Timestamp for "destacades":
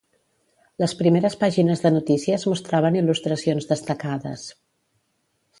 3.75-4.51